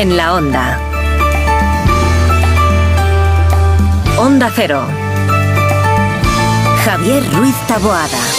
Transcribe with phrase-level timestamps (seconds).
[0.00, 0.78] en la onda.
[4.18, 4.82] Onda Cero.
[6.84, 8.29] Javier Ruiz Taboada.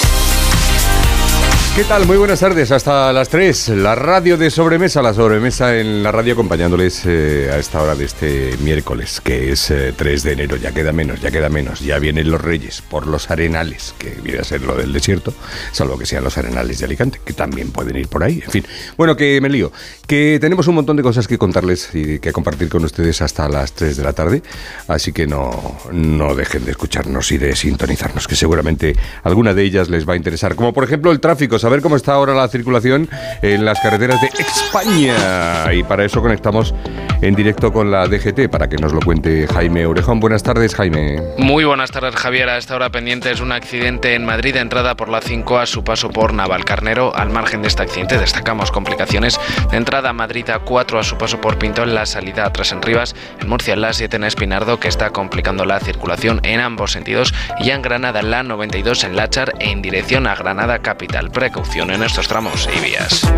[1.74, 2.06] ¿Qué tal?
[2.06, 3.70] Muy buenas tardes, hasta las 3.
[3.70, 8.04] La radio de sobremesa, la sobremesa en la radio acompañándoles eh, a esta hora de
[8.04, 10.58] este miércoles, que es 3 eh, de enero.
[10.58, 11.80] Ya queda menos, ya queda menos.
[11.80, 15.34] Ya vienen los reyes por los arenales, que viene a ser lo del desierto,
[15.72, 18.42] salvo que sean los arenales de Alicante, que también pueden ir por ahí.
[18.44, 18.66] En fin,
[18.98, 19.72] bueno, que me lío.
[20.06, 23.72] Que tenemos un montón de cosas que contarles y que compartir con ustedes hasta las
[23.72, 24.44] 3 de la tarde.
[24.90, 29.88] Así que no, no dejen de escucharnos y de sintonizarnos, que seguramente alguna de ellas
[29.88, 30.56] les va a interesar.
[30.56, 33.10] Como por ejemplo el tráfico a ver cómo está ahora la circulación
[33.42, 35.74] en las carreteras de España.
[35.74, 36.74] Y para eso conectamos
[37.22, 40.20] en directo con la DGT para que nos lo cuente Jaime Orejón.
[40.20, 41.22] Buenas tardes, Jaime.
[41.38, 42.50] Muy buenas tardes, Javier.
[42.50, 45.84] A esta hora pendiente es un accidente en Madrid, entrada por la 5 a su
[45.84, 47.16] paso por Navalcarnero.
[47.16, 51.18] Al margen de este accidente destacamos complicaciones de entrada a Madrid a 4 a su
[51.18, 54.24] paso por Pinto en la salida a Tras en Rivas, en Murcia la 7 en
[54.24, 59.16] Espinardo que está complicando la circulación en ambos sentidos y en Granada la 92 en
[59.16, 63.30] Lachar en dirección a Granada Capital precaución en estos tramos y vías.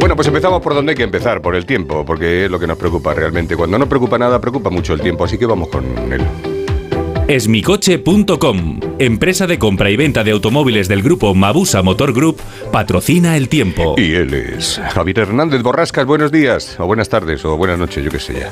[0.00, 2.66] Bueno, pues empezamos por donde hay que empezar, por el tiempo, porque es lo que
[2.66, 3.54] nos preocupa realmente.
[3.54, 6.22] Cuando no preocupa nada, preocupa mucho el tiempo, así que vamos con él.
[7.28, 12.40] Esmicoche.com, empresa de compra y venta de automóviles del grupo Mabusa Motor Group,
[12.72, 13.96] patrocina el tiempo.
[13.98, 16.06] Y él es Javier Hernández Borrascas.
[16.06, 18.50] Buenos días, o buenas tardes, o buenas noches, yo qué sé ya.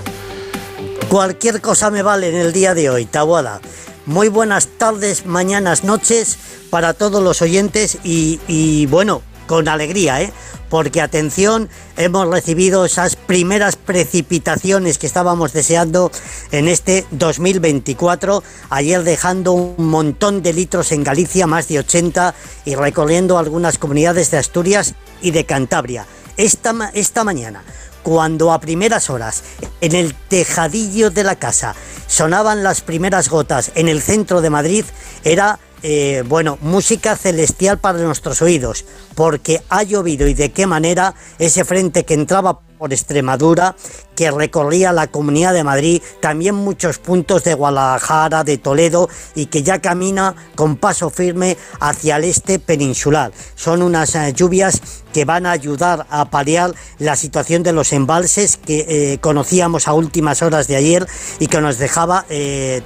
[1.08, 3.60] Cualquier cosa me vale en el día de hoy, Tabuada.
[4.06, 6.38] Muy buenas tardes, mañanas, noches
[6.70, 10.32] para todos los oyentes y, bueno, con alegría, ¿eh?
[10.68, 16.12] Porque atención, hemos recibido esas primeras precipitaciones que estábamos deseando
[16.52, 22.76] en este 2024, ayer dejando un montón de litros en Galicia, más de 80, y
[22.76, 26.06] recorriendo algunas comunidades de Asturias y de Cantabria.
[26.36, 27.64] Esta, esta mañana
[28.03, 29.43] cuando a primeras horas
[29.81, 31.75] en el tejadillo de la casa
[32.06, 34.84] sonaban las primeras gotas en el centro de Madrid,
[35.25, 41.14] era eh, bueno, música celestial para nuestros oídos, porque ha llovido y de qué manera
[41.38, 43.76] ese frente que entraba por Extremadura,
[44.16, 49.62] que recorría la Comunidad de Madrid, también muchos puntos de Guadalajara, de Toledo, y que
[49.62, 53.32] ya camina con paso firme hacia el este peninsular.
[53.54, 54.80] Son unas eh, lluvias
[55.12, 59.92] que van a ayudar a paliar la situación de los embalses que eh, conocíamos a
[59.92, 61.06] últimas horas de ayer
[61.38, 62.80] y que nos dejaba eh,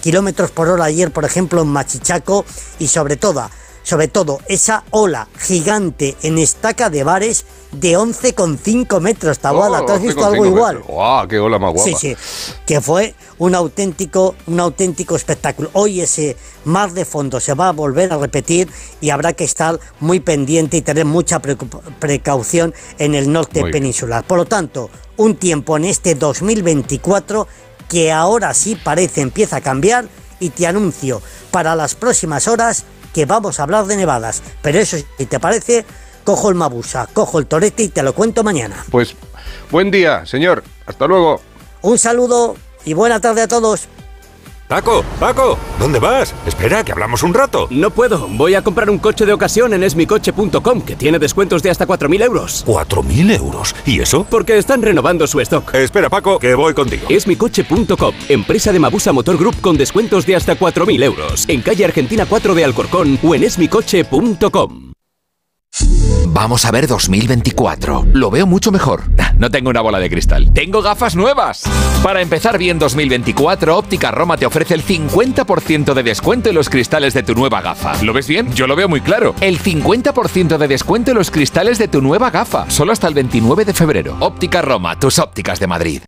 [0.00, 2.44] kilómetros por hora ayer, por ejemplo, en Machichaco,
[2.78, 3.48] y sobre todo
[3.88, 9.86] sobre todo esa ola gigante en estaca de bares de 11,5 metros, Tabuada.
[9.86, 10.82] ¿Tú has visto algo igual?
[10.82, 11.26] ¡Guau!
[11.26, 11.88] ¡Qué ola más guapa!
[11.88, 12.16] Sí, sí,
[12.66, 15.70] que fue un auténtico, un auténtico espectáculo.
[15.72, 16.36] Hoy ese
[16.66, 18.68] mar de fondo se va a volver a repetir
[19.00, 24.22] y habrá que estar muy pendiente y tener mucha precaución en el norte peninsular.
[24.22, 27.48] Por lo tanto, un tiempo en este 2024
[27.88, 30.06] que ahora sí parece empieza a cambiar
[30.40, 34.42] y te anuncio para las próximas horas que vamos a hablar de nevadas.
[34.62, 35.84] Pero eso, si te parece,
[36.24, 38.84] cojo el Mabusa, cojo el Torete y te lo cuento mañana.
[38.90, 39.14] Pues
[39.70, 40.62] buen día, señor.
[40.86, 41.40] Hasta luego.
[41.82, 43.88] Un saludo y buena tarde a todos.
[44.68, 46.34] Paco, Paco, ¿dónde vas?
[46.46, 47.68] Espera, que hablamos un rato.
[47.70, 51.70] No puedo, voy a comprar un coche de ocasión en esmicoche.com, que tiene descuentos de
[51.70, 52.66] hasta 4.000 euros.
[52.66, 53.74] ¿4.000 euros?
[53.86, 54.26] ¿Y eso?
[54.28, 55.74] Porque están renovando su stock.
[55.74, 57.06] Espera, Paco, que voy contigo.
[57.08, 61.48] Esmicoche.com, empresa de Mabusa Motor Group con descuentos de hasta 4.000 euros.
[61.48, 64.87] En calle Argentina 4 de Alcorcón o en esmicoche.com.
[66.38, 68.06] Vamos a ver 2024.
[68.12, 69.02] Lo veo mucho mejor.
[69.38, 70.52] No tengo una bola de cristal.
[70.52, 71.62] Tengo gafas nuevas.
[72.02, 77.14] Para empezar bien 2024, Óptica Roma te ofrece el 50% de descuento en los cristales
[77.14, 78.02] de tu nueva gafa.
[78.02, 78.52] ¿Lo ves bien?
[78.52, 79.36] Yo lo veo muy claro.
[79.40, 82.68] El 50% de descuento en los cristales de tu nueva gafa.
[82.68, 84.16] Solo hasta el 29 de febrero.
[84.18, 86.02] Óptica Roma, tus ópticas de Madrid.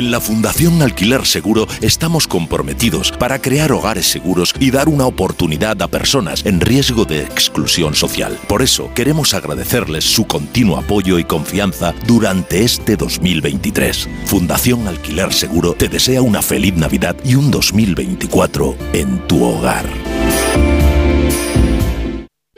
[0.00, 5.82] En la Fundación Alquiler Seguro estamos comprometidos para crear hogares seguros y dar una oportunidad
[5.82, 8.38] a personas en riesgo de exclusión social.
[8.48, 14.08] Por eso queremos agradecerles su continuo apoyo y confianza durante este 2023.
[14.24, 19.84] Fundación Alquiler Seguro te desea una feliz Navidad y un 2024 en tu hogar.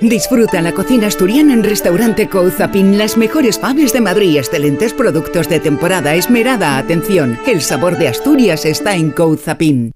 [0.02, 2.98] Disfruta la cocina asturiana en Restaurante Couzapin.
[2.98, 7.38] Las mejores faves de Madrid, excelentes productos de temporada, esmerada atención.
[7.46, 9.92] El sabor de Asturias está en Couzapin.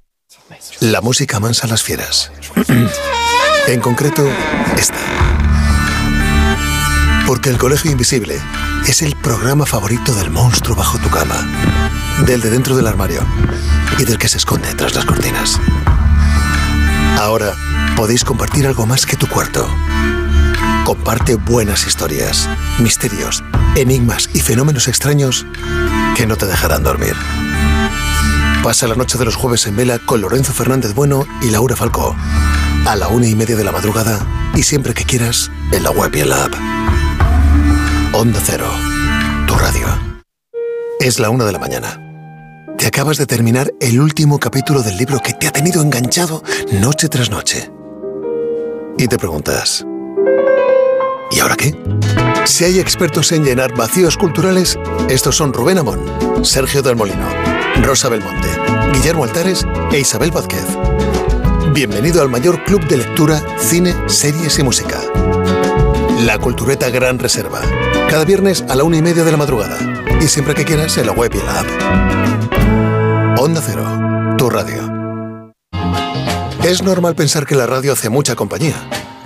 [0.78, 2.30] La música mansa a las fieras.
[3.66, 4.24] en concreto,
[4.78, 4.94] esta.
[7.26, 8.40] Porque El Colegio Invisible
[8.86, 11.44] es el programa favorito del monstruo bajo tu cama,
[12.24, 13.26] del de dentro del armario
[13.98, 15.60] y del que se esconde tras las cortinas.
[17.18, 17.56] Ahora
[17.96, 19.66] podéis compartir algo más que tu cuarto.
[20.84, 22.48] Comparte buenas historias,
[22.78, 23.42] misterios,
[23.74, 25.46] enigmas y fenómenos extraños
[26.14, 27.14] que no te dejarán dormir.
[28.62, 32.14] Pasa la noche de los jueves en vela con Lorenzo Fernández Bueno y Laura Falcó.
[32.86, 36.14] A la una y media de la madrugada y siempre que quieras en la web
[36.14, 36.54] y en la app.
[38.12, 38.70] Onda Cero,
[39.46, 39.86] tu radio.
[41.00, 42.00] Es la una de la mañana.
[42.76, 46.42] Te acabas de terminar el último capítulo del libro que te ha tenido enganchado
[46.72, 47.70] noche tras noche.
[48.98, 49.84] Y te preguntas,
[51.30, 51.74] ¿y ahora qué?
[52.46, 54.78] Si hay expertos en llenar vacíos culturales,
[55.10, 56.00] estos son Rubén Amón,
[56.42, 57.28] Sergio del Molino,
[57.82, 58.48] Rosa Belmonte,
[58.94, 60.64] Guillermo Altares e Isabel Vázquez.
[61.74, 64.98] Bienvenido al mayor club de lectura, cine, series y música.
[66.24, 67.60] La Cultureta Gran Reserva.
[68.08, 69.76] Cada viernes a la una y media de la madrugada.
[70.22, 73.40] Y siempre que quieras en la web y en la app.
[73.40, 73.84] Onda Cero,
[74.38, 74.85] tu radio.
[76.66, 78.74] Es normal pensar que la radio hace mucha compañía,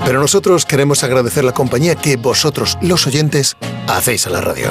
[0.05, 3.57] pero nosotros queremos agradecer la compañía que vosotros, los oyentes,
[3.87, 4.69] hacéis a la radio.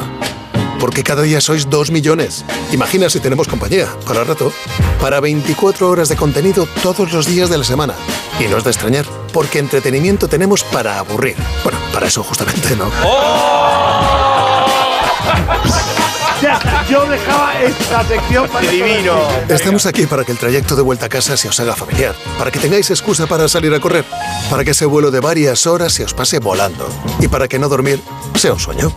[0.79, 2.45] Porque cada día sois dos millones.
[2.71, 4.53] Imagina si tenemos compañía, para rato,
[5.01, 7.95] para 24 horas de contenido todos los días de la semana.
[8.39, 11.37] Y no es de extrañar, porque entretenimiento tenemos para aburrir.
[11.63, 12.87] Bueno, para eso justamente, ¿no?
[12.87, 13.78] Ya,
[16.87, 19.27] yo dejaba esta sección para divino.
[19.47, 22.51] Estamos aquí para que el trayecto de vuelta a casa se os haga familiar, para
[22.51, 24.05] que tengáis excusa para salir a correr,
[24.49, 26.87] para que ese vuelo de varias horas se os pase volando
[27.19, 27.99] y para que no dormir
[28.35, 28.93] sea un sueño.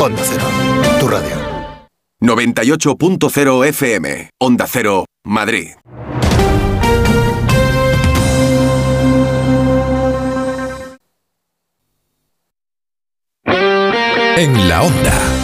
[0.00, 0.44] Onda Cero,
[1.00, 1.36] tu radio.
[2.20, 5.68] 98.0 FM, Onda Cero, Madrid.
[14.36, 15.37] En la onda.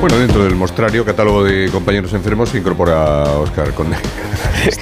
[0.00, 3.96] Bueno, dentro del mostrario, catálogo de compañeros enfermos, se incorpora Oscar Conde.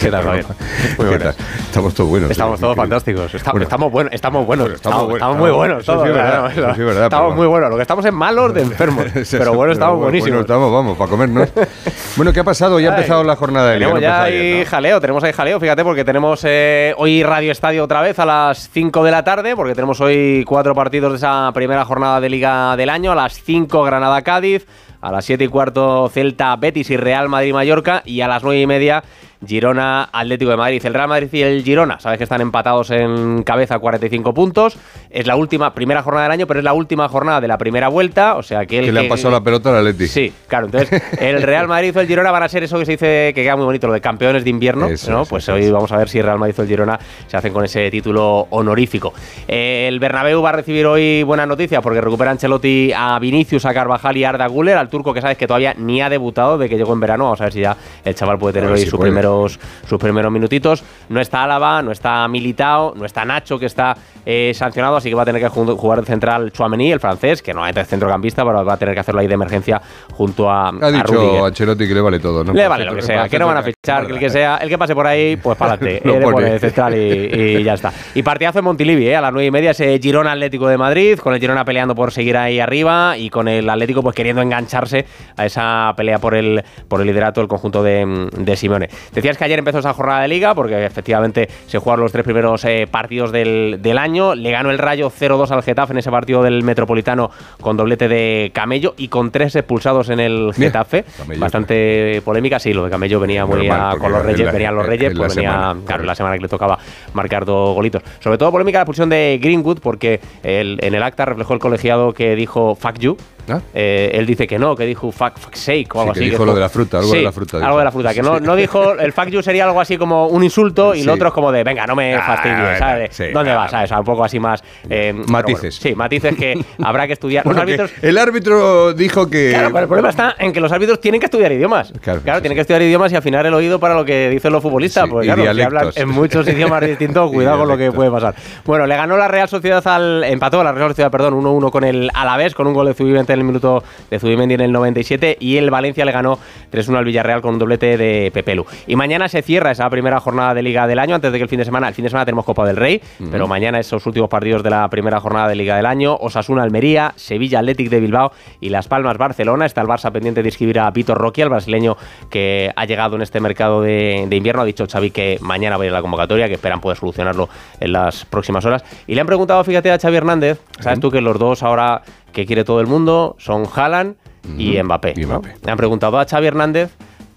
[0.00, 0.44] ¿Qué tal, Javier?
[0.46, 0.56] Muy
[0.96, 1.36] ¿Qué buenas.
[1.36, 1.46] tal?
[1.66, 2.30] Estamos todos buenos.
[2.30, 3.34] Estamos todos fantásticos.
[3.34, 3.64] Está- Bueno.
[3.64, 4.70] estamos, buenos, estamos buenos.
[4.72, 5.84] estamos Estamos, buenos, estamos muy buenos.
[5.84, 7.70] sí verdad, sí verdad, Estamos muy buenos.
[7.70, 9.04] Lo que estamos es malos de enfermos.
[9.30, 10.40] pero bueno, estamos Bueno, buenísimos.
[10.40, 11.48] estamos, vamos, para comernos.
[12.16, 12.80] bueno, ¿qué ha pasado?
[12.80, 13.86] Ya ha empezado la jornada de liga.
[13.88, 14.70] Tenemos ya ahí ¿no?
[14.70, 18.70] jaleo, tenemos ahí jaleo, fíjate, porque tenemos eh, hoy Radio Estadio otra vez a las
[18.72, 22.76] 5 de la tarde, porque tenemos hoy cuatro partidos de esa primera jornada de Liga
[22.76, 24.66] del año, a las 5 Granada-Cádiz,
[25.00, 28.66] a las 7 y cuarto Celta, Betis y Real Madrid-Mallorca, y a las 9 y
[28.66, 29.04] media
[29.44, 30.84] Girona Atlético de Madrid.
[30.84, 34.76] El Real Madrid y el Girona, sabes que están empatados en cabeza 45 puntos.
[35.10, 37.88] Es la última, primera jornada del año, pero es la última jornada de la primera
[37.88, 38.36] vuelta.
[38.36, 40.06] O sea que el Que le han pasado la pelota al Atleti.
[40.06, 40.66] Sí, claro.
[40.66, 43.42] Entonces, el Real Madrid o el Girona van a ser eso que se dice que
[43.42, 44.86] queda muy bonito, lo de campeones de invierno.
[44.86, 45.22] Eso, ¿no?
[45.22, 47.36] eso, pues eso, hoy vamos a ver si el Real Madrid o el Girona se
[47.36, 49.12] hacen con ese título honorífico.
[49.48, 53.74] Eh, el Bernabéu va a recibir hoy buenas noticias porque recupera Ancelotti a Vinicius, a
[53.74, 56.68] Carvajal y a Arda Güler, al turco que sabes que todavía ni ha debutado de
[56.68, 57.24] que llegó en verano.
[57.24, 59.25] Vamos a ver si ya el chaval puede tener hoy si sus puede.
[59.26, 60.82] Primeros, sus primeros minutitos.
[61.08, 65.14] No está Álava, no está Militao, no está Nacho, que está eh, sancionado, así que
[65.14, 68.44] va a tener que ju- jugar de central Chouameni, el francés, que no es centrocampista,
[68.44, 69.80] pero va a tener que hacerlo ahí de emergencia
[70.12, 71.44] junto a, Ha a dicho Rudiger.
[71.44, 72.52] Ancelotti que le vale todo, ¿no?
[72.52, 74.68] Le vale lo que sea, que no van a fichar, que el que sea, el
[74.68, 76.02] que pase por ahí, pues para adelante.
[76.06, 76.20] Pone.
[76.32, 77.92] pone de central y, y ya está.
[78.14, 79.16] Y partidazo en Montilivi, ¿eh?
[79.16, 82.12] a las nueve y media, ese Girona Atlético de Madrid, con el Girona peleando por
[82.12, 85.06] seguir ahí arriba y con el Atlético pues queriendo engancharse
[85.36, 88.88] a esa pelea por el, por el liderato del conjunto de, de Simeone.
[89.16, 92.64] Decías que ayer empezó esa jornada de liga, porque efectivamente se jugaron los tres primeros
[92.64, 94.34] eh, partidos del, del año.
[94.36, 97.30] Le ganó el Rayo 0-2 al Getafe en ese partido del Metropolitano
[97.60, 101.04] con doblete de Camello y con tres expulsados en el Getafe.
[101.16, 101.40] Camello.
[101.40, 104.52] Bastante polémica, sí, lo de Camello venía muy Normal, a- porque con los Reyes, la-
[104.52, 106.78] venían los Reyes, pues venía, semana, claro, la semana que le tocaba
[107.14, 108.02] marcar dos golitos.
[108.20, 112.12] Sobre todo polémica la expulsión de Greenwood, porque el- en el acta reflejó el colegiado
[112.12, 113.16] que dijo fuck you,
[113.48, 113.60] ¿Ah?
[113.74, 116.30] Eh, él dice que no, que dijo fuck, fuck sake o algo que así.
[116.30, 118.22] dijo lo de la fruta, algo de Sí, la fruta, Algo de la fruta, que
[118.22, 121.04] no, no dijo, el fuck you sería algo así como un insulto y Sí.
[121.06, 123.72] lo otro es como de, venga, no me Ah, fastidies, sí, ¿Dónde vas?
[123.90, 124.62] Un poco así más...
[124.88, 125.60] eh, Matices.
[125.60, 127.44] bueno, sí, matices que habrá que estudiar.
[127.44, 128.02] Bueno, Los que árbitros...
[128.04, 129.50] el árbitro dijo que.
[129.50, 131.92] Claro, pero el problema está en que los árbitros tienen que estudiar idiomas.
[132.00, 134.62] Claro, Claro, tienen que estudiar idiomas y afinar el oído para lo que dicen los
[134.62, 135.04] futbolistas.
[135.04, 138.34] Sí, porque claro, si hablan en muchos idiomas distintos, cuidado con lo que puede pasar.
[138.64, 140.24] Bueno, le ganó la Real Sociedad al.
[140.24, 143.42] Empató la Real Sociedad, perdón, 1-1 con el Alavés, con un gol de Zubimendi en
[143.42, 145.36] el minuto de Zubimendi en el 97.
[145.40, 146.38] Y el Valencia le ganó
[146.72, 148.66] 3-1 al Villarreal con un doblete de Pepelu.
[148.86, 151.48] Y mañana se cierra esa primera jornada de Liga del año, antes de que el
[151.48, 151.88] fin de semana.
[151.88, 153.00] El fin de semana tenemos Copa del Rey,
[153.30, 156.16] pero mañana esos últimos partidos de la primera jornada de Liga del año.
[156.16, 159.66] Osasuna Almería, Sevilla Athletic de Bilbao y Las Palmas Barcelona.
[159.66, 161.96] Está el Barça pendiente de inscribir a Vitor Roque, el brasileño
[162.30, 164.62] que ha llegado en este mercado de, de invierno.
[164.62, 167.48] Ha dicho Xavi que mañana va a ir a la convocatoria, que esperan poder solucionarlo
[167.80, 168.84] en las próximas horas.
[169.06, 172.02] Y le han preguntado, fíjate, a Xavi Hernández, sabes tú que los dos ahora
[172.32, 174.16] que quiere todo el mundo son Haaland
[174.58, 175.14] y Mbappé.
[175.26, 175.42] ¿no?
[175.64, 176.90] Le han preguntado a Xavi Hernández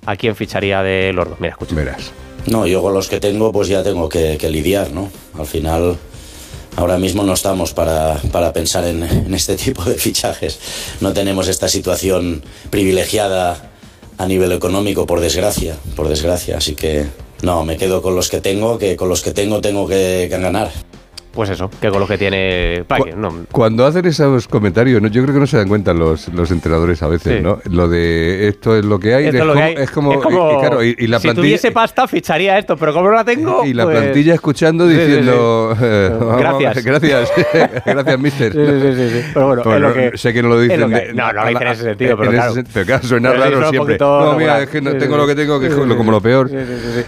[0.06, 1.40] a quién ficharía de los dos.
[1.40, 1.76] Mira, escucha.
[1.76, 2.12] Verás.
[2.48, 5.10] No, yo con los que tengo pues ya tengo que, que lidiar, ¿no?
[5.38, 5.98] Al final,
[6.78, 10.60] ahora mismo no estamos para, para pensar en, en este tipo de fichajes.
[11.02, 13.70] No tenemos esta situación privilegiada
[14.18, 16.58] a nivel económico, por desgracia, por desgracia.
[16.58, 17.06] Así que,
[17.42, 20.38] no, me quedo con los que tengo, que con los que tengo tengo que, que
[20.38, 20.72] ganar.
[21.34, 22.84] Pues eso, que con lo que tiene...
[22.88, 23.14] ¿para qué?
[23.16, 25.08] No, Cuando hacen esos comentarios, ¿no?
[25.10, 27.44] yo creo que no se dan cuenta los, los entrenadores a veces, Sí.
[27.44, 27.60] ¿no?
[27.70, 29.74] Lo de esto es lo que hay, Esto es, lo que como, hay.
[29.84, 32.58] es como- Es como- y, y claro, y, y la si plantilla tuviese pasta, ficharía
[32.58, 33.64] esto, pero como no la tengo.
[33.64, 35.86] y la pues- plantilla escuchando Sí, diciendo sí.
[35.86, 36.84] eh, Gracias.
[36.84, 37.32] gracias,
[37.86, 38.52] gracias, mister.
[38.52, 39.26] Sí, sí, sí, sí.
[39.34, 40.80] Pero bueno, es lo que- sé que no lo dicen.
[40.82, 41.14] lo que de- hay.
[41.14, 42.54] No, no lo dicen en ese sentido, en pero ese claro.
[42.56, 43.80] sen- pero claro, suena Pero raro siempre.
[43.80, 46.50] poquito No, mira, es que no tengo lo que tengo, que es como lo peor.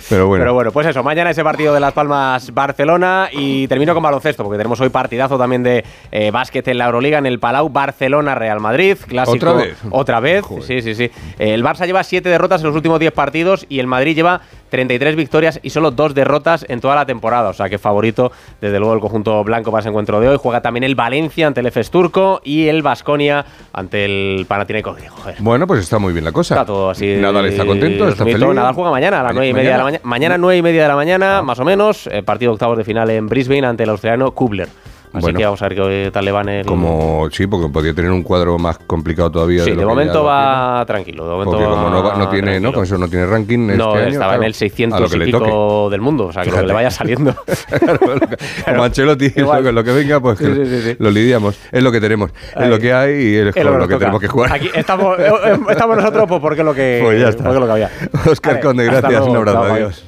[0.09, 0.43] Pero bueno.
[0.43, 4.43] Pero bueno, pues eso, mañana ese partido de Las Palmas Barcelona y termino con baloncesto,
[4.43, 8.35] porque tenemos hoy partidazo también de eh, básquet en la Euroliga en el Palau Barcelona
[8.35, 9.37] Real Madrid, clásico.
[9.37, 9.77] ¿Otra vez?
[9.89, 11.09] Otra vez, sí, sí, sí.
[11.39, 14.41] El Barça lleva 7 derrotas en los últimos 10 partidos y el Madrid lleva
[14.71, 18.79] 33 victorias y solo 2 derrotas en toda la temporada, o sea que favorito desde
[18.79, 20.37] luego el conjunto blanco para ese encuentro de hoy.
[20.41, 25.15] Juega también el Valencia ante el EFES turco y el Basconia ante el Panathinaikos griego.
[25.39, 26.55] Bueno, pues está muy bien la cosa.
[26.55, 27.15] Está todo así.
[27.17, 28.39] Nadal está contento, está feliz.
[28.39, 29.99] Nadal juega mañana a las Ma- nueve y media de la mañana.
[30.03, 30.09] mañana.
[30.31, 32.07] Mañana nueve y media de la mañana, más o menos.
[32.07, 34.69] eh, partido octavos de final en Brisbane ante el australiano Kubler.
[35.13, 35.39] Así Bueno.
[35.39, 36.65] que vamos a ver qué tal le van el.
[36.65, 39.63] Como, sí, porque podría tener un cuadro más complicado todavía.
[39.65, 41.25] Sí, de, de momento va tranquilo.
[41.25, 42.71] De momento Porque como no, va- no va tiene, ¿no?
[42.71, 42.73] tranquilo.
[42.73, 45.11] Con eso no tiene ranking No, este año, estaba claro, en el a lo 600
[45.11, 46.27] que y pico del mundo.
[46.27, 47.35] O sea, que lo que le vaya saliendo.
[48.65, 49.63] Como Ancelotti, Igual.
[49.65, 51.59] lo, lo que venga, pues Sí, sí, sí, lo lidiamos.
[51.71, 54.21] Es lo que tenemos, es lo que hay y es, lo que lo que tenemos
[54.21, 54.53] que jugar.
[54.53, 57.43] Aquí estamos, eh, eh, estamos nosotros pues, porque es lo que, Pues ya está.
[57.43, 57.89] porque lo que había.
[58.29, 60.05] Oscar Vale, Conde, gracias, un abrazo, adiós.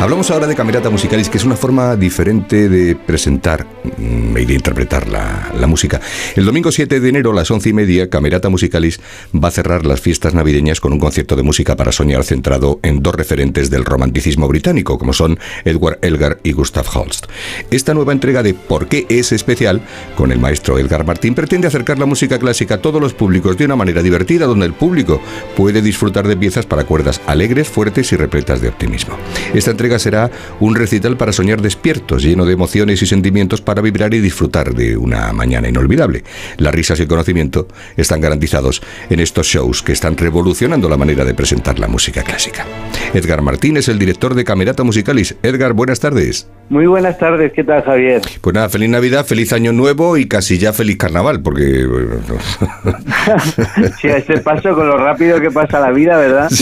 [0.00, 3.66] Hablamos ahora de Camerata Musicalis, que es una forma diferente de presentar
[3.98, 6.00] mm, y de interpretar la, la música.
[6.34, 8.98] El domingo 7 de enero a las 11 y media, Camerata Musicalis
[9.34, 13.02] va a cerrar las fiestas navideñas con un concierto de música para soñar centrado en
[13.02, 17.26] dos referentes del romanticismo británico, como son Edward Elgar y Gustav Holst.
[17.70, 19.82] Esta nueva entrega de ¿Por qué es especial?
[20.16, 23.66] con el maestro Edgar Martín pretende acercar la música clásica a todos los públicos de
[23.66, 25.20] una manera divertida, donde el público
[25.58, 29.18] puede disfrutar de piezas para cuerdas alegres, fuertes y repletas de optimismo.
[29.52, 30.30] Esta entrega será
[30.60, 34.96] un recital para soñar despiertos, lleno de emociones y sentimientos para vibrar y disfrutar de
[34.96, 36.24] una mañana inolvidable.
[36.56, 41.24] Las risas y el conocimiento están garantizados en estos shows que están revolucionando la manera
[41.24, 42.66] de presentar la música clásica.
[43.14, 45.36] Edgar Martín es el director de Camerata Musicalis.
[45.42, 46.46] Edgar, buenas tardes.
[46.70, 48.22] Muy buenas tardes, ¿qué tal Javier?
[48.40, 51.84] Pues nada, feliz Navidad, feliz Año Nuevo y casi ya feliz Carnaval, porque...
[51.84, 52.14] bueno,
[54.00, 56.48] Sí, a este paso con lo rápido que pasa la vida, ¿verdad?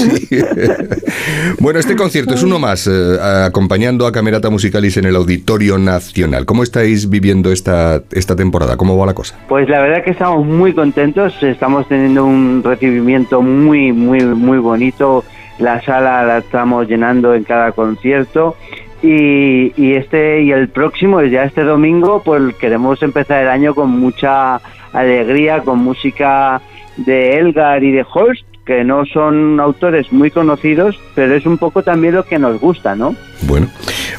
[1.61, 6.47] Bueno, este concierto es uno más, eh, acompañando a Camerata Musicalis en el Auditorio Nacional.
[6.47, 8.79] ¿Cómo estáis viviendo esta, esta temporada?
[8.79, 9.39] ¿Cómo va la cosa?
[9.47, 15.23] Pues la verdad que estamos muy contentos, estamos teniendo un recibimiento muy, muy, muy bonito.
[15.59, 18.57] La sala la estamos llenando en cada concierto.
[19.03, 23.91] Y, y este y el próximo, ya este domingo, pues queremos empezar el año con
[23.91, 24.61] mucha
[24.93, 26.61] alegría, con música
[26.97, 31.83] de Elgar y de Holst, que no son autores muy conocidos, pero es un poco
[31.83, 33.17] también lo que nos gusta, ¿no?
[33.47, 33.71] Bueno,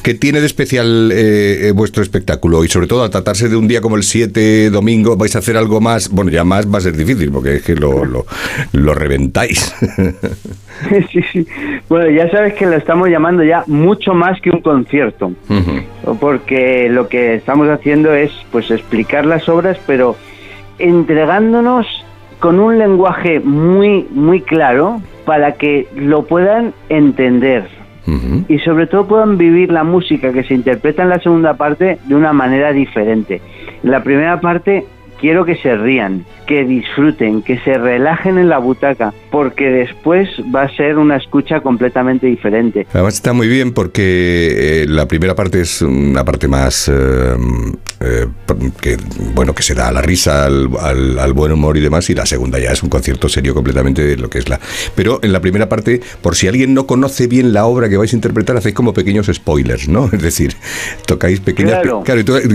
[0.02, 2.64] ¿qué tiene de especial eh, eh, vuestro espectáculo?
[2.64, 5.56] Y sobre todo, al tratarse de un día como el 7, domingo, vais a hacer
[5.56, 8.26] algo más, bueno, ya más va a ser difícil, porque es que lo, lo,
[8.72, 9.72] lo reventáis.
[11.12, 11.46] sí, sí.
[11.88, 15.32] Bueno, ya sabes que lo estamos llamando ya mucho más que un concierto,
[16.20, 20.16] porque lo que estamos haciendo es pues explicar las obras, pero
[20.80, 21.86] entregándonos
[22.40, 27.68] con un lenguaje muy muy claro para que lo puedan entender,
[28.48, 32.16] y sobre todo puedan vivir la música que se interpreta en la segunda parte de
[32.16, 33.40] una manera diferente.
[33.84, 34.86] En la primera parte
[35.20, 40.64] quiero que se rían, que disfruten, que se relajen en la butaca, porque después va
[40.64, 42.88] a ser una escucha completamente diferente.
[42.94, 47.36] Además está muy bien porque eh, la primera parte es una parte más eh,
[48.02, 48.28] eh,
[48.82, 48.98] que
[49.36, 52.16] bueno que se da a la risa, al, al- al buen humor y demás, y
[52.16, 54.60] la segunda ya es un concierto serio completamente de lo que es la.
[54.96, 58.12] Pero en la primera parte, por si alguien no conoce bien la obra que vais
[58.14, 60.10] a interpretar, hacéis como pequeños spoilers, ¿no?
[60.14, 60.56] Es decir,
[61.06, 61.82] tocáis pequeñas.
[61.82, 62.04] Claro.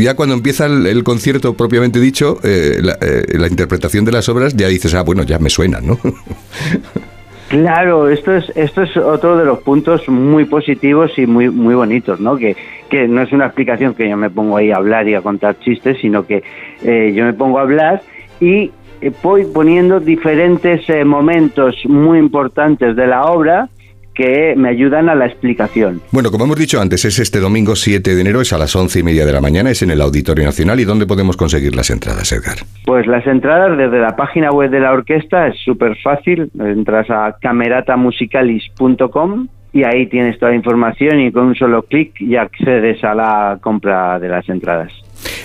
[0.01, 4.29] ya cuando empieza el, el concierto propiamente dicho, eh, la, eh, la interpretación de las
[4.29, 5.99] obras, ya dices, ah, bueno, ya me suena, ¿no?
[7.55, 12.19] Claro, esto es esto es otro de los puntos muy positivos y muy muy bonitos,
[12.19, 12.37] ¿no?
[12.37, 12.57] Que,
[12.91, 15.61] que no es una explicación que yo me pongo ahí a hablar y a contar
[15.61, 16.43] chistes, sino que
[16.83, 18.03] eh, yo me pongo a hablar
[18.41, 23.69] y eh, voy poniendo diferentes eh, momentos muy importantes de la obra
[24.15, 26.01] que me ayudan a la explicación.
[26.13, 29.01] Bueno, como hemos dicho antes, es este domingo 7 de enero, es a las once
[29.01, 30.81] y media de la mañana, es en el Auditorio Nacional.
[30.81, 32.59] ¿Y dónde podemos conseguir las entradas, Edgar?
[32.85, 36.51] Pues las entradas desde la página web de la orquesta es súper fácil.
[36.59, 42.43] Entras a cameratamusicalis.com y ahí tienes toda la información y con un solo clic ya
[42.43, 44.93] accedes a la compra de las entradas.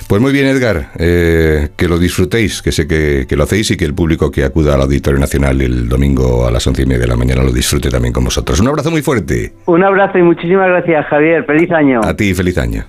[0.07, 3.77] Pues muy bien, Edgar, eh, que lo disfrutéis, que sé que, que lo hacéis y
[3.77, 7.01] que el público que acuda al Auditorio Nacional el domingo a las once y media
[7.01, 8.59] de la mañana lo disfrute también con vosotros.
[8.59, 9.53] Un abrazo muy fuerte.
[9.65, 11.45] Un abrazo y muchísimas gracias, Javier.
[11.45, 12.01] Feliz año.
[12.03, 12.86] A ti, feliz año.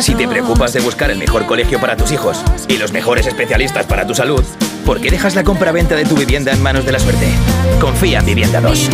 [0.00, 3.86] Si te preocupas de buscar el mejor colegio para tus hijos y los mejores especialistas
[3.86, 4.44] para tu salud,
[4.88, 7.28] ¿por qué dejas la compra-venta de tu vivienda en manos de la suerte?
[7.78, 8.88] Confía en Vivienda 2.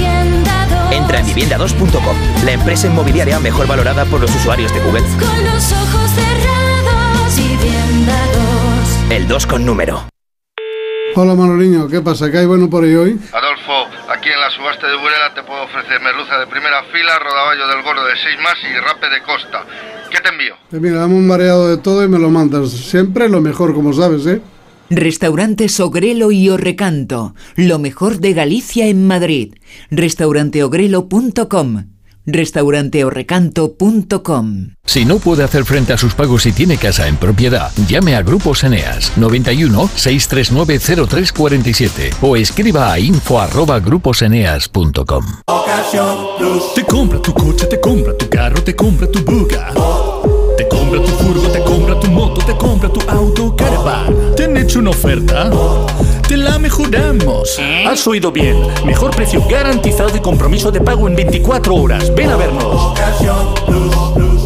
[0.90, 5.02] Entra en vivienda2.com, la empresa inmobiliaria mejor valorada por los usuarios de Google.
[5.02, 8.16] Con los ojos cerrados, vivienda
[9.06, 9.12] 2.
[9.12, 10.02] El 2 con número.
[11.14, 12.28] Hola Manoliño, ¿qué pasa?
[12.28, 13.16] ¿Qué hay bueno por ahí hoy?
[13.32, 17.68] Adolfo, aquí en la subasta de Burela te puedo ofrecer merluza de primera fila, rodaballo
[17.68, 19.62] del gordo de 6 más y rape de costa.
[20.10, 20.56] ¿Qué te envío?
[20.70, 22.70] Pues mira, dame un mareado de todo y me lo mandas.
[22.70, 24.42] Siempre lo mejor, como sabes, ¿eh?
[24.90, 29.54] Restaurante Ogrelo y Orrecanto, lo mejor de Galicia en Madrid.
[29.90, 31.84] Restauranteogrelo.com,
[32.26, 34.68] restauranteorrecanto.com.
[34.84, 38.22] Si no puede hacer frente a sus pagos y tiene casa en propiedad, llame a
[38.22, 45.24] Grupos Eneas 91 639 0347 o escriba a info arroba gruposeneas.com.
[46.74, 49.72] Te compra tu coche, te compra tu carro, te compra tu buga.
[49.72, 50.33] Te
[50.94, 54.34] compra tu furgo, te compra tu moto, te compra tu auto, caravan.
[54.36, 55.50] ¿Te han hecho una oferta?
[56.28, 57.58] Te la mejoramos.
[57.86, 58.56] Has oído bien.
[58.84, 62.14] Mejor precio garantizado y compromiso de pago en 24 horas.
[62.14, 64.43] Ven a vernos.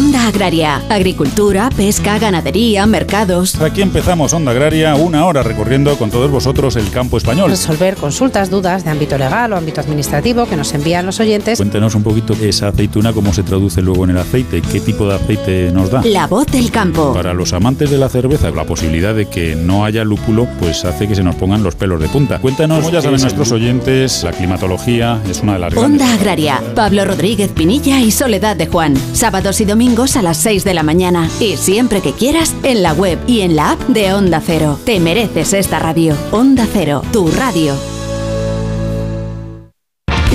[0.00, 3.60] Onda Agraria, agricultura, pesca, ganadería, mercados.
[3.60, 7.50] Aquí empezamos Onda Agraria, una hora recorriendo con todos vosotros el campo español.
[7.50, 11.58] Resolver consultas, dudas de ámbito legal o ámbito administrativo que nos envían los oyentes.
[11.58, 15.16] Cuéntenos un poquito esa aceituna, cómo se traduce luego en el aceite, qué tipo de
[15.16, 16.00] aceite nos da.
[16.02, 17.12] La voz del campo.
[17.12, 21.08] Para los amantes de la cerveza, la posibilidad de que no haya lúpulo, pues hace
[21.08, 22.38] que se nos pongan los pelos de punta.
[22.38, 26.00] Cuéntanos, como ya saben nuestros oyentes, la climatología es una de las grandes.
[26.00, 28.96] Onda Agraria, Pablo Rodríguez Pinilla y Soledad de Juan.
[29.12, 31.28] Sábados y domingos a las 6 de la mañana.
[31.40, 34.78] Y siempre que quieras, en la web y en la app de Onda Cero.
[34.84, 36.16] Te mereces esta radio.
[36.30, 37.74] Onda Cero, tu radio.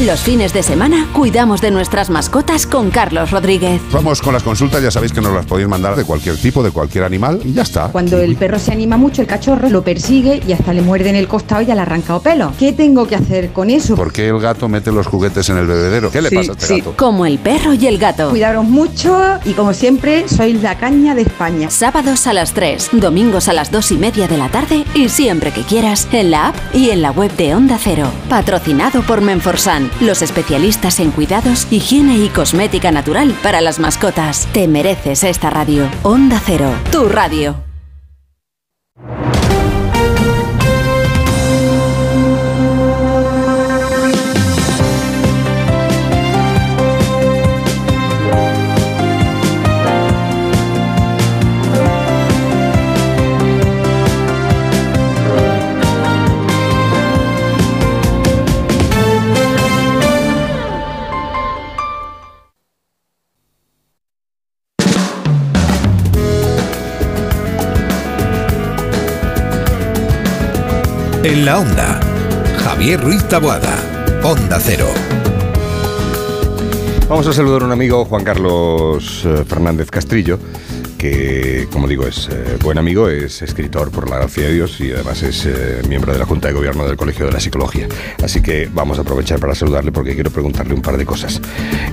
[0.04, 3.82] Los fines de semana cuidamos de nuestras mascotas con Carlos Rodríguez.
[3.94, 6.72] Vamos con las consultas, ya sabéis que nos las podéis mandar de cualquier tipo, de
[6.72, 7.88] cualquier animal y ya está.
[7.88, 11.16] Cuando el perro se anima mucho, el cachorro lo persigue y hasta le muerde en
[11.16, 12.52] el costado y ya le ha arrancado pelo.
[12.60, 13.96] ¿Qué tengo que hacer con eso?
[13.96, 16.12] ¿Por qué el gato mete los juguetes en el bebedero?
[16.12, 16.78] ¿Qué le Sí, pasa a este sí.
[16.80, 16.94] gato?
[16.98, 18.30] Como el perro y el gato.
[18.32, 21.70] Cuidaros mucho y como siempre, sois la caña de España.
[21.72, 25.52] Sábados a las 3, domingos a las 2 y media de la tarde y siempre
[25.52, 28.10] que quieras en la app y en la web de Onda Cero.
[28.30, 34.48] Patrocinado por Menforsan, los especialistas en cuidados, higiene y cosmética natural para las mascotas.
[34.54, 35.90] Te mereces esta radio.
[36.04, 37.65] Onda Cero, tu radio.
[71.26, 72.00] En la onda,
[72.64, 73.76] Javier Ruiz Taboada,
[74.24, 74.86] Onda Cero.
[77.10, 80.38] Vamos a saludar a un amigo, Juan Carlos eh, Fernández Castrillo,
[81.00, 84.92] que como digo, es eh, buen amigo, es escritor por la gracia de Dios y
[84.92, 87.88] además es eh, miembro de la Junta de Gobierno del Colegio de la Psicología.
[88.24, 91.42] Así que vamos a aprovechar para saludarle porque quiero preguntarle un par de cosas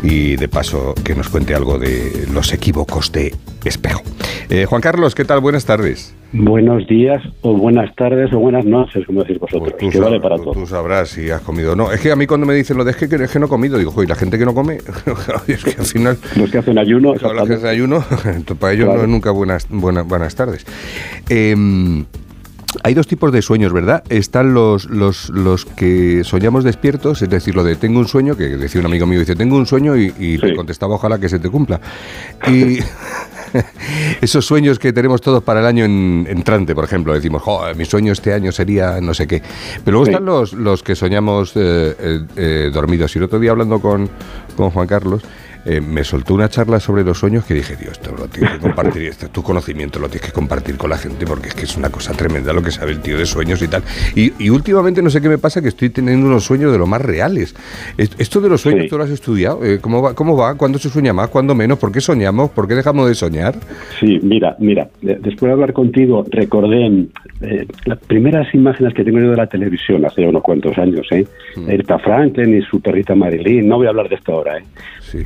[0.02, 4.02] y de paso que nos cuente algo de los equívocos de espejo.
[4.68, 5.40] Juan Carlos, ¿qué tal?
[5.40, 6.12] Buenas tardes.
[6.34, 9.74] Buenos días o buenas tardes o buenas noches, como decís vosotros.
[9.78, 10.54] Que vale para tú- todo.
[10.54, 11.92] tú sabrás si has comido o no.
[11.92, 13.48] Es que a mí cuando me dicen lo de es que, es que no he
[13.50, 14.78] comido, digo, joder, la gente que no come,
[15.46, 16.16] es que al final...
[16.36, 18.02] Los que hacen ayuno, los que hacen ayuno,
[18.58, 18.98] para ellos Claro.
[19.00, 20.64] no es nunca buenas, buenas, buenas tardes.
[21.28, 22.06] Em,
[22.82, 24.02] hay dos tipos de sueños, ¿verdad?
[24.08, 28.44] Están los, los, los que soñamos despiertos, es decir, lo de tengo un sueño, que
[28.56, 31.38] decía un amigo mío, dice, tengo un sueño y, y le contestaba, ojalá que se
[31.38, 31.78] te cumpla.
[32.48, 32.78] Y
[34.20, 37.84] esos sueños que tenemos todos para el año en- entrante, por ejemplo, decimos, "Jo, mi
[37.84, 39.42] sueño este año sería no sé qué.
[39.84, 40.10] Pero luego Sí.
[40.12, 43.14] están los, los que soñamos eh, eh, eh, dormidos.
[43.14, 44.08] Y el otro día hablando con,
[44.56, 45.22] con Juan Carlos,
[45.64, 48.58] eh, me soltó una charla sobre los sueños que dije, Dios, esto lo tienes que
[48.58, 51.76] compartir, esto, tu conocimiento lo tienes que compartir con la gente porque es que es
[51.76, 53.82] una cosa tremenda lo que sabe el tío de sueños y tal.
[54.16, 56.86] Y, y últimamente no sé qué me pasa, que estoy teniendo unos sueños de lo
[56.86, 57.54] más reales.
[57.96, 58.88] Es- Esto de los sueños, Sí.
[58.90, 59.64] ¿tú lo has estudiado?
[59.64, 60.14] Eh, ¿Cómo va?
[60.14, 60.54] ¿Cómo va?
[60.56, 61.28] ¿Cuándo se sueña más?
[61.28, 61.78] ¿Cuándo menos?
[61.78, 62.50] ¿Por qué soñamos?
[62.50, 63.54] ¿Por qué dejamos de soñar?
[64.00, 67.06] Sí, mira, mira, de- después de hablar contigo, recordé
[67.40, 71.26] eh, las primeras imágenes que tengo yo de la televisión hace unos cuantos años, ¿eh?
[71.68, 74.64] Erta Franklin y su perrita Marilyn, no voy a hablar de esto ahora, ¿eh?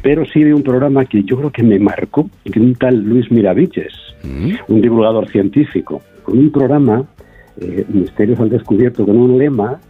[0.02, 3.30] Pero sí de un programa que yo creo que me marcó, de un tal Luis
[3.30, 3.92] Miraviches,
[4.68, 7.04] un divulgador científico, con un programa,
[7.60, 9.80] eh, Misterios al Descubierto, con un lema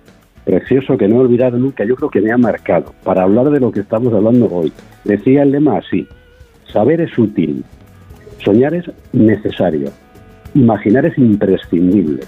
[0.44, 3.58] precioso que no he olvidado nunca, yo creo que me ha marcado, para hablar de
[3.58, 4.72] lo que estamos hablando hoy.
[5.04, 6.06] Decía el lema así,
[6.72, 7.64] saber es útil,
[8.44, 9.90] soñar es necesario,
[10.54, 12.22] imaginar es imprescindible.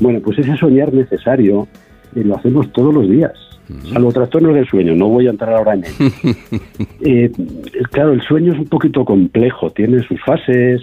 [0.00, 1.66] Bueno, pues ese soñar necesario
[2.14, 3.32] eh, lo hacemos todos los días,
[3.92, 6.34] salvo trastornos del sueño, no voy a entrar ahora en ello.
[7.06, 7.30] Eh,
[7.90, 10.80] claro, el sueño es un poquito complejo, tiene sus fases.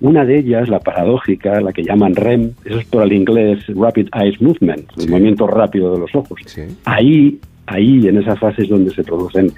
[0.00, 4.08] Una de ellas, la paradójica, la que llaman REM, eso es por el inglés Rapid
[4.12, 6.38] Eyes Movement, el movimiento rápido de los ojos.
[6.84, 9.50] Ahí, ahí en esa fase es donde se producen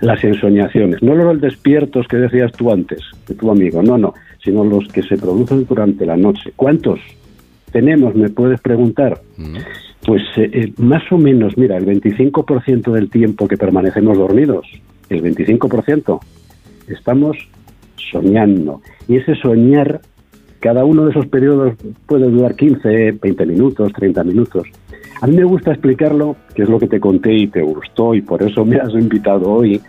[0.00, 1.02] las ensoñaciones.
[1.02, 5.02] No los despiertos que decías tú antes, de tu amigo, no, no, sino los que
[5.02, 6.52] se producen durante la noche.
[6.56, 6.98] ¿Cuántos
[7.70, 9.20] tenemos, me puedes preguntar?
[10.04, 14.66] Pues eh, eh, más o menos, mira, el 25% del tiempo que permanecemos dormidos,
[15.08, 16.20] el 25%,
[16.88, 17.36] estamos
[18.10, 18.82] soñando.
[19.06, 20.00] Y ese soñar,
[20.60, 21.74] cada uno de esos periodos
[22.06, 24.66] puede durar 15, 20 minutos, 30 minutos.
[25.20, 28.22] A mí me gusta explicarlo, que es lo que te conté y te gustó y
[28.22, 29.80] por eso me has invitado hoy.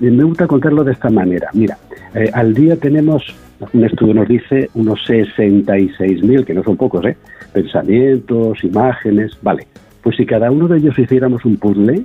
[0.00, 1.50] Y me gusta contarlo de esta manera.
[1.52, 1.76] Mira,
[2.14, 3.34] eh, al día tenemos,
[3.72, 7.16] un estudio nos dice, unos 66.000, que no son pocos, ¿eh?
[7.52, 9.66] Pensamientos, imágenes, vale.
[10.02, 12.04] Pues si cada uno de ellos hiciéramos un puzzle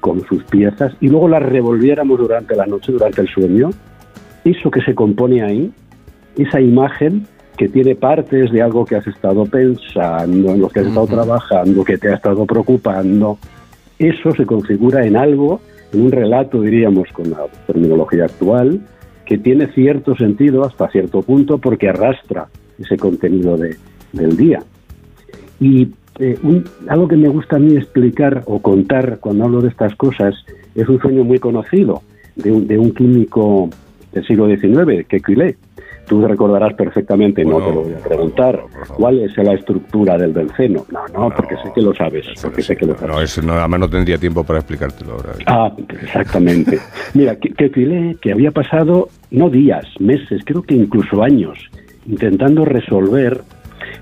[0.00, 3.70] con sus piezas y luego las revolviéramos durante la noche, durante el sueño,
[4.44, 5.72] eso que se compone ahí,
[6.36, 7.26] esa imagen
[7.56, 11.84] que tiene partes de algo que has estado pensando, en lo que has estado trabajando,
[11.84, 13.38] que te ha estado preocupando,
[13.98, 15.60] eso se configura en algo,
[15.92, 18.80] en un relato, diríamos, con la terminología actual,
[19.26, 23.76] que tiene cierto sentido hasta cierto punto porque arrastra ese contenido de-
[24.12, 24.60] del día.
[25.60, 25.88] Y
[26.20, 29.94] eh, un- algo que me gusta a mí explicar o contar cuando hablo de estas
[29.96, 30.34] cosas
[30.74, 32.02] es un sueño muy conocido
[32.36, 33.68] de un, de un químico
[34.12, 35.56] del siglo XIX, Kekulé.
[36.06, 38.62] Tú recordarás perfectamente, no te lo voy a preguntar,
[38.96, 40.84] cuál es la estructura del benceno.
[40.92, 43.14] No, no, porque sé que lo sabes, porque sé que lo sabes.
[43.14, 45.30] No, eso no, además no tendría tiempo para explicártelo ahora.
[45.46, 46.78] Ah, exactamente.
[47.14, 47.70] Mira, que, que
[48.20, 51.58] que había pasado no días, meses, creo que incluso años,
[52.06, 53.40] intentando resolver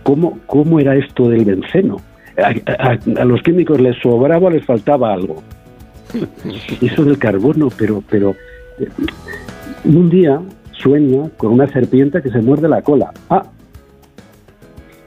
[0.02, 1.98] cómo, cómo era esto del benceno.
[2.36, 5.42] A, a- a los químicos les sobraba o les faltaba algo.
[6.80, 8.34] Eso del carbono, pero, pero
[8.78, 8.88] eh,
[9.84, 10.40] un día
[10.83, 13.12] sueña con una serpiente que se muerde la cola.
[13.31, 13.45] Ah,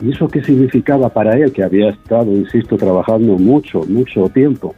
[0.02, 4.76] ¿y eso qué significaba para él, que había estado, insisto, trabajando mucho, mucho tiempo?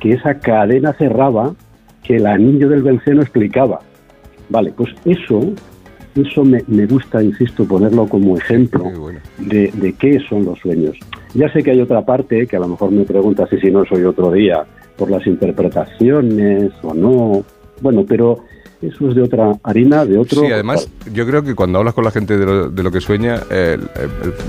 [0.00, 1.54] Que esa cadena cerraba
[2.02, 3.80] que el anillo del benceno explicaba.
[4.50, 5.40] Vale, pues eso,
[6.14, 8.84] eso me, me gusta, insisto, ponerlo como ejemplo
[9.38, 10.96] de, de qué son los sueños.
[11.34, 13.84] Ya sé que hay otra parte que a lo mejor me preguntas si si no
[13.86, 14.64] soy otro día
[14.96, 17.44] por las interpretaciones o no.
[17.80, 18.38] Bueno, pero
[18.82, 20.40] eso es de otra harina, de otro.
[20.40, 23.00] Sí, además, yo creo que cuando hablas con la gente de lo, de lo que
[23.00, 24.08] sueña, eh, eh,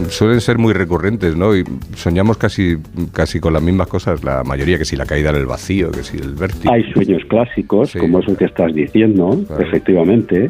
[0.09, 1.55] suelen ser muy recurrentes, ¿no?
[1.55, 1.63] Y
[1.95, 2.77] soñamos casi,
[3.13, 6.03] casi con las mismas cosas, la mayoría, que si la caída en el vacío, que
[6.03, 6.73] si el vértigo.
[6.73, 7.99] Hay sueños clásicos, Sí.
[7.99, 9.63] como eso que estás diciendo, Claro.
[9.63, 10.49] efectivamente,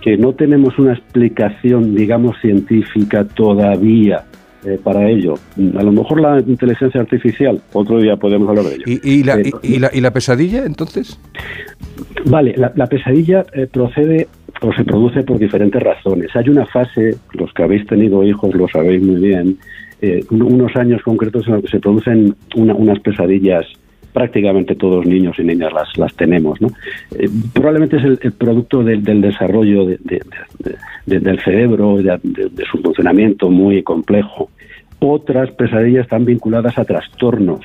[0.00, 4.24] que no tenemos una explicación, digamos, científica todavía
[4.66, 5.34] eh, para ello.
[5.78, 8.84] A lo mejor la inteligencia artificial, otro día podemos hablar de ello.
[8.86, 11.18] ¿Y, y la, Eh, y, y la, y la pesadilla, entonces?
[12.26, 14.28] Vale, la, la pesadilla eh, procede
[14.62, 16.34] o se produce por diferentes razones.
[16.34, 19.58] Hay una fase, los que habéis tenido hijos lo sabéis muy bien,
[20.00, 23.66] eh, un- unos años concretos en los que se producen una- unas pesadillas
[24.14, 26.58] prácticamente todos niños y niñas las, las tenemos.
[26.62, 26.68] ¿no?
[27.18, 30.22] Eh, probablemente es el, producto del, del desarrollo de- de-
[30.64, 32.18] de- de- del cerebro, de,
[32.70, 34.48] su funcionamiento muy complejo.
[35.00, 37.60] Otras pesadillas están vinculadas a trastornos,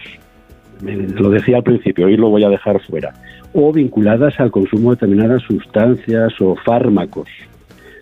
[0.85, 3.13] eh, lo decía al principio, hoy lo voy a dejar fuera,
[3.53, 7.29] o vinculadas al consumo de determinadas sustancias o fármacos.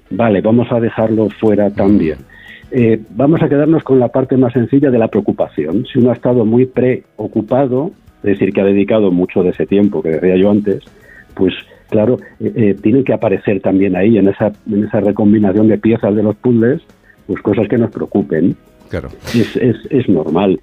[0.10, 2.18] Vale, vamos a dejarlo fuera también.
[2.72, 5.86] Eh, vamos a quedarnos con la parte más sencilla de la preocupación.
[5.86, 7.92] Si uno ha estado muy preocupado,
[8.24, 10.84] es decir, que ha dedicado mucho de ese tiempo que decía yo antes,
[11.36, 11.54] pues
[11.90, 16.16] claro, eh, eh, tienen que aparecer también ahí, en esa, en esa recombinación de piezas
[16.16, 16.82] de los puzzles,
[17.28, 18.56] pues cosas que nos preocupen.
[18.90, 19.10] Claro.
[19.36, 20.60] Es, es, es normal.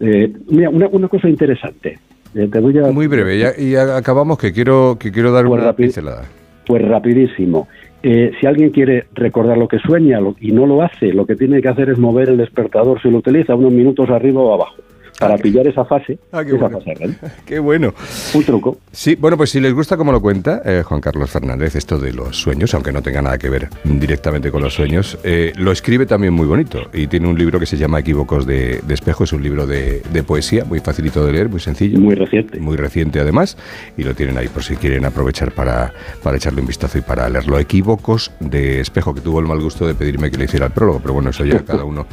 [0.00, 1.98] Eh, mira, una, una cosa interesante.
[2.34, 5.72] Eh, te voy a, Muy breve, ya- y acabamos que quiero, que quiero dar una
[5.74, 6.24] pincelada.
[6.66, 7.68] Pues rapidísimo.
[8.02, 11.62] Eh, si alguien quiere recordar lo que sueña y no lo hace, lo que tiene
[11.62, 14.76] que hacer es mover el despertador, si lo utiliza, unos minutos arriba o abajo,
[15.18, 16.18] para pillar esa fase.
[16.32, 16.80] Ah, qué esa bueno.
[16.80, 17.16] fase.
[17.46, 17.94] Qué bueno.
[18.34, 18.78] Un truco.
[18.92, 22.12] Sí, bueno, pues si les gusta como lo cuenta eh, Juan Carlos Fernández, esto de
[22.12, 26.06] los sueños, aunque no tenga nada que ver directamente con los sueños, eh, lo escribe
[26.06, 29.32] también muy bonito y tiene un libro que se llama Equívocos de, de Espejo, es
[29.32, 31.98] un libro de, de poesía, muy facilito de leer, muy sencillo.
[31.98, 32.58] Muy reciente.
[32.60, 33.56] Muy reciente además,
[33.96, 37.28] y lo tienen ahí por si quieren aprovechar para, para echarle un vistazo y para
[37.28, 37.58] leerlo.
[37.58, 41.00] Equívocos de Espejo, que tuvo el mal gusto de pedirme que le hiciera el prólogo,
[41.00, 42.06] pero bueno, eso ya cada uno.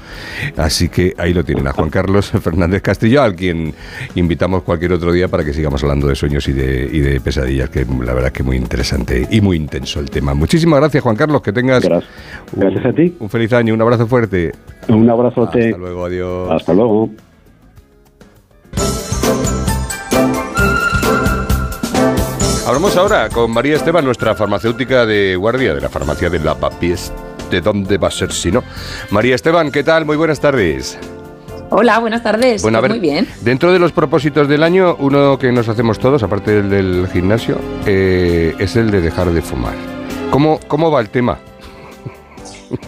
[0.57, 3.73] Así que ahí lo tienen, a Juan Carlos Fernández Castillo, al quien
[4.13, 7.69] invitamos cualquier otro día para que sigamos hablando de sueños y de, y de pesadillas,
[7.71, 10.35] que la verdad es que muy interesante y muy intenso el tema.
[10.35, 13.15] Muchísimas gracias, Juan Carlos, que tengas Gracias a ti.
[13.19, 14.51] un feliz año, un abrazo fuerte.
[14.89, 15.69] Un abrazote.
[15.69, 16.51] Hasta luego, adiós.
[16.51, 17.09] Hasta luego.
[22.65, 27.11] Hablamos ahora con María Esteban, nuestra farmacéutica de guardia de la farmacia de la Papies.
[27.51, 28.63] ¿De dónde va a ser si no?
[29.11, 30.05] María Esteban, ¿qué tal?
[30.05, 30.97] Muy buenas tardes.
[31.75, 32.61] Hola, buenas tardes.
[32.61, 33.27] Bueno, a Pues ver, muy bien.
[33.41, 37.57] Dentro de los propósitos del año, uno que nos hacemos todos, aparte del del gimnasio,
[37.87, 39.73] eh, es el de dejar de fumar.
[40.29, 41.39] ¿Cómo, cómo va el tema?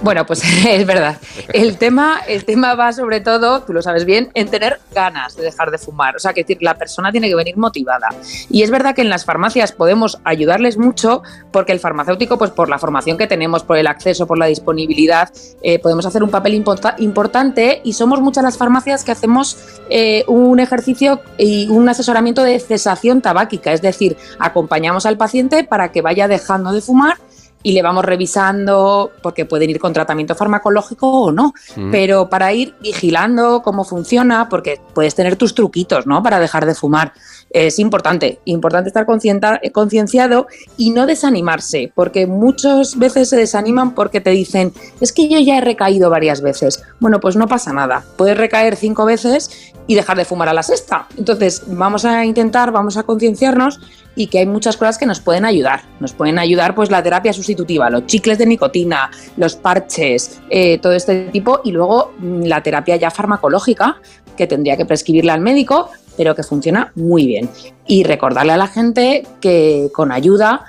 [0.01, 1.17] Bueno, pues es verdad.
[1.53, 5.43] El tema, el tema va sobre todo, tú lo sabes bien, en tener ganas de
[5.43, 6.15] dejar de fumar.
[6.15, 8.09] O sea, que decir, la persona tiene que venir motivada.
[8.49, 11.21] Y es verdad que en las farmacias podemos ayudarles mucho
[11.51, 15.29] porque el farmacéutico, pues por la formación que tenemos, por el acceso, por la disponibilidad,
[15.61, 19.57] eh, podemos hacer un papel importa- importante y somos muchas las farmacias que hacemos
[19.89, 23.71] eh, un ejercicio y un asesoramiento de cesación tabáquica.
[23.73, 27.17] Es decir, acompañamos al paciente para que vaya dejando de fumar
[27.65, 31.89] y le vamos revisando porque pueden ir con tratamiento farmacológico o no, Mm.
[31.89, 36.21] pero para ir vigilando cómo funciona, porque puedes tener tus truquitos, ¿no?
[36.21, 37.13] Para dejar de fumar.
[37.49, 40.45] Es importante, importante estar conscienta- concienciado
[40.77, 45.57] y no desanimarse, porque muchas veces se desaniman porque te dicen, es que yo ya
[45.57, 46.83] he recaído varias veces.
[46.99, 50.61] Bueno, pues no pasa nada, puedes recaer cinco veces y dejar de fumar a la
[50.63, 51.07] sexta.
[51.17, 53.79] Entonces, vamos a intentar, vamos a concienciarnos
[54.15, 55.81] y que hay muchas cosas que nos pueden ayudar.
[55.99, 60.93] Nos pueden ayudar pues la terapia sustitutiva, los chicles de nicotina, los parches, eh, todo
[60.93, 63.97] este tipo y luego mm, la terapia ya farmacológica
[64.35, 67.49] que tendría que prescribirle al médico, pero que funciona muy bien.
[67.87, 70.65] Y recordarle a la gente que con ayuda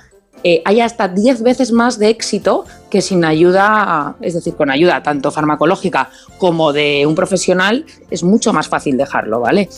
[0.48, 5.02] eh, hay hasta 10 veces más de éxito que sin ayuda, es decir, con ayuda
[5.02, 9.68] tanto farmacológica como de un profesional, es mucho más fácil dejarlo, ¿vale?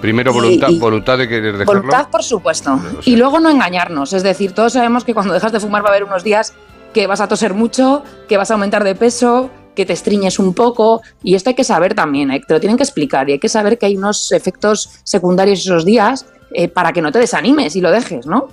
[0.00, 1.80] Primero, Y- voluntad, y- voluntad de querer dejarlo.
[1.80, 2.78] Voluntad, por supuesto.
[3.06, 4.12] Y luego no engañarnos.
[4.12, 6.54] Es decir, todos sabemos que cuando dejas de fumar va a haber unos días
[6.94, 10.54] que vas a toser mucho, que vas a aumentar de peso, que te estriñes un
[10.54, 11.02] poco.
[11.24, 12.40] Y esto hay que saber también, ¿eh?
[12.46, 13.28] te lo tienen que explicar.
[13.28, 17.12] Y hay que saber que hay unos efectos secundarios esos días eh, para que no
[17.12, 18.48] te desanimes y lo dejes, ¿no?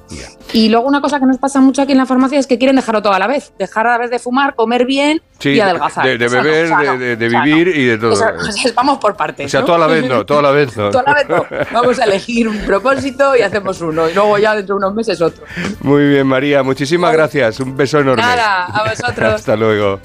[0.53, 2.75] Y luego una cosa que nos pasa mucho aquí en la farmacia es que quieren
[2.75, 3.53] dejarlo todo a la vez.
[3.57, 6.05] Dejar a la vez de fumar, comer bien Sí, y adelgazar.
[6.05, 7.43] de, beber, de, de- de sano.
[7.45, 8.13] vivir y de todo.
[8.13, 9.45] Eso- pues vamos por partes.
[9.45, 9.65] o sea, ¿no?
[9.65, 10.89] toda la vez no, toda la vez no.
[10.91, 11.45] Toda la vez no.
[11.71, 14.09] Vamos a elegir un propósito y hacemos uno.
[14.09, 15.43] Y luego ya dentro de unos meses otro.
[15.81, 17.59] Muy bien, María, muchísimas gracias.
[17.59, 18.21] Un beso enorme.
[18.21, 19.33] Nada, a vosotros.
[19.35, 19.99] Hasta luego.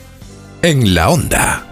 [0.63, 1.67] En la onda.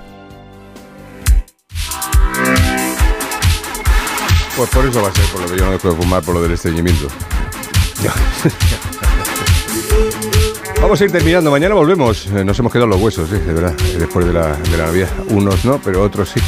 [4.59, 6.35] Pues por eso va a ser, por lo que yo no dejo de fumar, por
[6.35, 7.07] lo del estreñimiento.
[10.83, 11.53] Vamos a ir terminando.
[11.53, 12.27] Mañana volvemos.
[12.27, 15.11] Eh, Nos hemos quedado los huesos, eh, de verdad, después de la, de la Navidad.
[15.29, 16.41] Unos no, pero otros sí.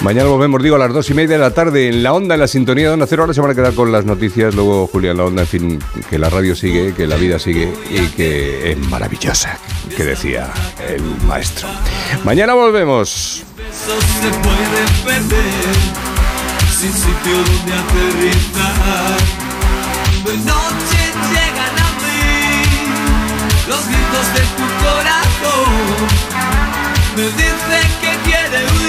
[0.00, 2.40] Mañana volvemos, digo, a las dos y media de la tarde en la onda, en
[2.40, 3.22] la sintonía de Onda Cero.
[3.22, 4.52] Ahora se van a quedar con las noticias.
[4.56, 5.78] Luego Julián La Onda, en fin,
[6.10, 9.60] que la radio sigue, que la vida sigue y que es maravillosa,
[9.96, 10.52] que decía
[10.88, 11.68] el maestro.
[12.24, 13.44] Mañana volvemos.
[13.70, 16.13] Eso se puede perder
[16.84, 19.16] sin sitio donde aterrizar.
[20.24, 21.00] De noche
[21.32, 22.24] llegan a mí
[23.68, 26.06] los gritos de tu corazón.
[27.16, 28.83] Me dice que quiere huir.